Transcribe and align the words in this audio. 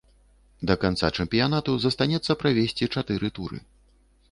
Да 0.71 0.75
канца 0.83 1.09
чэмпіянату 1.23 1.77
застанецца 1.85 2.39
правесці 2.41 2.91
чатыры 2.99 3.33
туры. 3.39 3.63